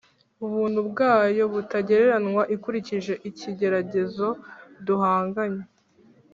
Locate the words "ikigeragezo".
3.29-4.27